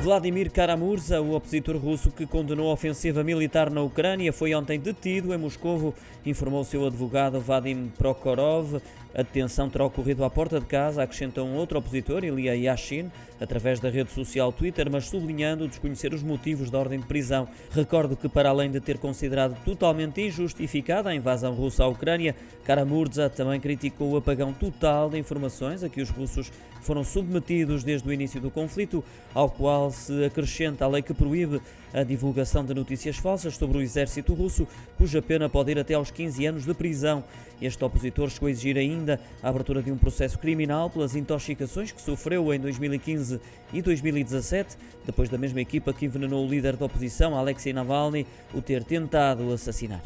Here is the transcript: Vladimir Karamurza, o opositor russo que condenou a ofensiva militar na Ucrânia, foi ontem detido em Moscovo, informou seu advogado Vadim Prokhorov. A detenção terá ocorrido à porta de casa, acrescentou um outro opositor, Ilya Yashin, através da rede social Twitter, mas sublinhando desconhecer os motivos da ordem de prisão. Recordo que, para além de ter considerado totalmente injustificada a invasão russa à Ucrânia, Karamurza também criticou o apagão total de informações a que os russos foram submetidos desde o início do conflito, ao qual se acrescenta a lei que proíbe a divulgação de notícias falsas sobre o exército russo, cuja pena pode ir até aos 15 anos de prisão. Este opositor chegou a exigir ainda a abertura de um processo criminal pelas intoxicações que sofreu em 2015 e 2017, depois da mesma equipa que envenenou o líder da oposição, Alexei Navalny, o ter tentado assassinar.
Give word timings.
Vladimir 0.00 0.52
Karamurza, 0.52 1.20
o 1.20 1.34
opositor 1.34 1.76
russo 1.76 2.12
que 2.12 2.26
condenou 2.26 2.70
a 2.70 2.74
ofensiva 2.74 3.24
militar 3.24 3.70
na 3.70 3.82
Ucrânia, 3.82 4.32
foi 4.32 4.54
ontem 4.54 4.78
detido 4.78 5.34
em 5.34 5.38
Moscovo, 5.38 5.94
informou 6.24 6.62
seu 6.64 6.86
advogado 6.86 7.40
Vadim 7.40 7.90
Prokhorov. 7.98 8.80
A 9.14 9.22
detenção 9.22 9.70
terá 9.70 9.84
ocorrido 9.84 10.24
à 10.24 10.30
porta 10.30 10.60
de 10.60 10.66
casa, 10.66 11.02
acrescentou 11.02 11.46
um 11.46 11.56
outro 11.56 11.78
opositor, 11.78 12.22
Ilya 12.22 12.54
Yashin, 12.54 13.10
através 13.40 13.80
da 13.80 13.88
rede 13.88 14.12
social 14.12 14.52
Twitter, 14.52 14.90
mas 14.90 15.08
sublinhando 15.08 15.66
desconhecer 15.66 16.12
os 16.12 16.22
motivos 16.22 16.70
da 16.70 16.78
ordem 16.78 17.00
de 17.00 17.06
prisão. 17.06 17.48
Recordo 17.70 18.14
que, 18.14 18.28
para 18.28 18.50
além 18.50 18.70
de 18.70 18.78
ter 18.78 18.98
considerado 18.98 19.56
totalmente 19.64 20.20
injustificada 20.20 21.08
a 21.08 21.14
invasão 21.14 21.54
russa 21.54 21.84
à 21.84 21.88
Ucrânia, 21.88 22.36
Karamurza 22.62 23.30
também 23.30 23.58
criticou 23.58 24.12
o 24.12 24.16
apagão 24.18 24.52
total 24.52 25.08
de 25.08 25.18
informações 25.18 25.82
a 25.82 25.88
que 25.88 26.02
os 26.02 26.10
russos 26.10 26.52
foram 26.82 27.02
submetidos 27.02 27.82
desde 27.82 28.06
o 28.06 28.12
início 28.12 28.40
do 28.40 28.50
conflito, 28.50 29.02
ao 29.34 29.48
qual 29.48 29.90
se 29.96 30.24
acrescenta 30.24 30.84
a 30.84 30.88
lei 30.88 31.02
que 31.02 31.14
proíbe 31.14 31.60
a 31.92 32.02
divulgação 32.02 32.64
de 32.64 32.74
notícias 32.74 33.16
falsas 33.16 33.56
sobre 33.56 33.78
o 33.78 33.80
exército 33.80 34.34
russo, 34.34 34.66
cuja 34.98 35.22
pena 35.22 35.48
pode 35.48 35.70
ir 35.70 35.78
até 35.78 35.94
aos 35.94 36.10
15 36.10 36.46
anos 36.46 36.64
de 36.64 36.74
prisão. 36.74 37.24
Este 37.60 37.82
opositor 37.84 38.28
chegou 38.28 38.48
a 38.48 38.50
exigir 38.50 38.76
ainda 38.76 39.18
a 39.42 39.48
abertura 39.48 39.82
de 39.82 39.90
um 39.90 39.96
processo 39.96 40.38
criminal 40.38 40.90
pelas 40.90 41.16
intoxicações 41.16 41.90
que 41.90 42.02
sofreu 42.02 42.52
em 42.52 42.60
2015 42.60 43.40
e 43.72 43.80
2017, 43.80 44.76
depois 45.06 45.28
da 45.28 45.38
mesma 45.38 45.60
equipa 45.60 45.92
que 45.92 46.04
envenenou 46.04 46.46
o 46.46 46.48
líder 46.48 46.76
da 46.76 46.84
oposição, 46.84 47.36
Alexei 47.36 47.72
Navalny, 47.72 48.26
o 48.52 48.60
ter 48.60 48.84
tentado 48.84 49.52
assassinar. 49.52 50.02